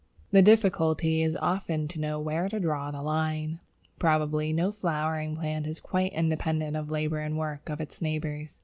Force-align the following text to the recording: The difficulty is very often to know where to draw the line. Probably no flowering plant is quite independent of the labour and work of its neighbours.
The 0.31 0.41
difficulty 0.41 1.21
is 1.21 1.33
very 1.35 1.43
often 1.43 1.87
to 1.89 1.99
know 1.99 2.19
where 2.19 2.49
to 2.49 2.59
draw 2.59 2.89
the 2.89 3.03
line. 3.03 3.59
Probably 3.99 4.51
no 4.51 4.71
flowering 4.71 5.35
plant 5.35 5.67
is 5.67 5.79
quite 5.79 6.13
independent 6.13 6.75
of 6.75 6.87
the 6.87 6.93
labour 6.93 7.19
and 7.19 7.37
work 7.37 7.69
of 7.69 7.79
its 7.79 8.01
neighbours. 8.01 8.59